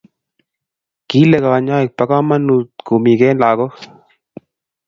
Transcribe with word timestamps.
Kile 1.07 1.37
kanyaik 1.45 1.89
ba 1.97 2.03
kamanut 2.09 2.69
kumik 2.85 3.21
en 3.29 3.37
lakok 3.41 3.73